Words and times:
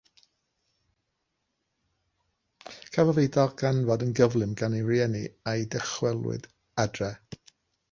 Cafodd 2.95 3.21
ei 3.25 3.31
ddarganfod 3.37 4.07
yn 4.07 4.17
gyflym 4.21 4.57
gan 4.63 4.79
ei 4.81 4.89
rieni 4.91 5.23
a'i 5.53 5.71
ddychwelyd 5.77 6.51
adref. 6.87 7.41